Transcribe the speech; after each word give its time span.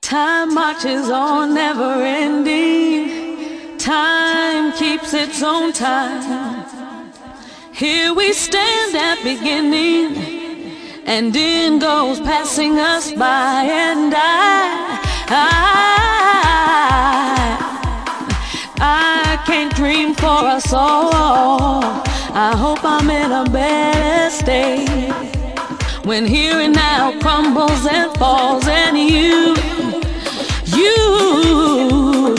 Time 0.00 0.54
marches 0.54 1.08
on, 1.08 1.54
never 1.54 2.02
ending. 2.02 3.78
Time 3.78 4.72
keeps 4.72 5.14
its 5.14 5.42
own 5.42 5.72
time. 5.72 7.12
Here 7.72 8.12
we 8.12 8.34
stand 8.34 8.94
at 8.94 9.22
beginning, 9.22 10.16
and 11.06 11.34
in 11.34 11.78
goes 11.78 12.20
passing 12.20 12.78
us 12.78 13.12
by, 13.12 13.64
and 13.64 14.12
I, 14.14 15.00
I, 15.28 15.48
I 18.78 19.42
can't 19.46 19.74
dream 19.74 20.14
for 20.14 20.26
us 20.26 20.72
all. 20.74 21.82
I 22.34 22.54
hope 22.54 22.84
I'm 22.84 23.08
in 23.08 23.32
a 23.32 23.44
better 23.50 24.30
state 24.30 25.31
when 26.04 26.26
here 26.26 26.54
and 26.54 26.74
now 26.74 27.12
crumbles 27.20 27.86
and 27.86 28.12
falls, 28.16 28.66
and 28.66 28.98
you, 28.98 29.54
you, 30.66 32.34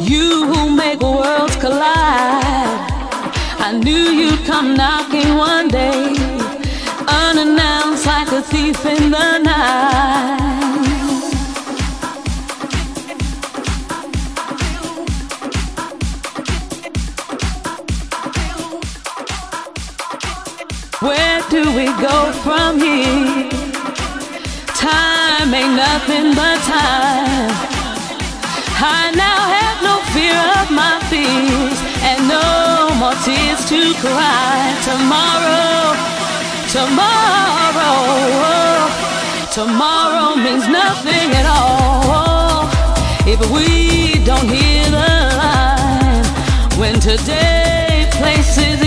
you 0.00 0.46
who 0.46 0.74
make 0.74 1.00
worlds 1.00 1.56
collide. 1.56 2.90
I 3.58 3.78
knew 3.82 4.10
you'd 4.20 4.44
come 4.46 4.74
knocking 4.74 5.36
one 5.36 5.68
day, 5.68 6.14
unannounced 7.06 8.06
like 8.06 8.32
a 8.32 8.42
thief 8.42 8.84
in 8.86 9.10
the 9.10 9.38
night. 9.38 10.41
Do 21.52 21.60
we 21.76 21.84
go 22.00 22.32
from 22.44 22.80
here? 22.80 23.46
Time 24.72 25.52
ain't 25.52 25.76
nothing 25.76 26.32
but 26.34 26.58
time. 26.64 27.52
I 28.80 29.12
now 29.14 29.40
have 29.56 29.78
no 29.84 30.00
fear 30.14 30.40
of 30.60 30.70
my 30.72 30.96
fears 31.12 31.78
and 32.08 32.18
no 32.26 32.48
more 32.96 33.16
tears 33.20 33.60
to 33.68 33.92
cry. 34.00 34.72
Tomorrow, 34.88 35.92
tomorrow, 36.72 38.00
tomorrow 39.52 40.34
means 40.36 40.66
nothing 40.68 41.28
at 41.40 41.46
all 41.60 42.64
if 43.28 43.40
we 43.52 44.24
don't 44.24 44.48
hear 44.48 44.84
the 44.88 45.06
line 45.36 46.24
when 46.80 46.98
today 46.98 48.08
places 48.12 48.81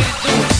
do. 0.00 0.59